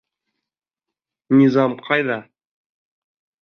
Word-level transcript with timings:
Низам 1.41 1.77
ҡайҙа? 1.91 2.19